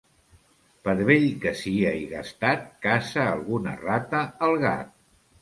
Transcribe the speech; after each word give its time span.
Per 0.87 0.95
vell 1.09 1.25
que 1.43 1.51
sia 1.59 1.91
i 1.99 2.07
gastat, 2.15 2.65
caça 2.87 3.27
alguna 3.35 3.77
rata 3.85 4.25
el 4.49 4.59
gat. 4.67 4.93